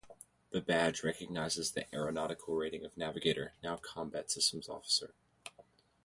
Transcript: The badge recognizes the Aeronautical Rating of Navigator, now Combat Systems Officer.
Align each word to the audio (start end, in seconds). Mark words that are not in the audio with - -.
The 0.49 0.61
badge 0.61 1.03
recognizes 1.03 1.69
the 1.73 1.85
Aeronautical 1.93 2.55
Rating 2.55 2.83
of 2.83 2.97
Navigator, 2.97 3.53
now 3.61 3.77
Combat 3.77 4.31
Systems 4.31 4.67
Officer. 4.67 5.13